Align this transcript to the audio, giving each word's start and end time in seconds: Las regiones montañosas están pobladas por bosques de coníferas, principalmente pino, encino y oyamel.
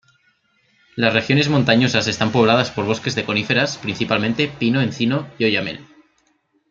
Las 0.95 1.13
regiones 1.13 1.47
montañosas 1.47 2.07
están 2.07 2.31
pobladas 2.31 2.71
por 2.71 2.85
bosques 2.87 3.13
de 3.13 3.23
coníferas, 3.23 3.77
principalmente 3.77 4.47
pino, 4.47 4.81
encino 4.81 5.27
y 5.37 5.45
oyamel. 5.45 5.85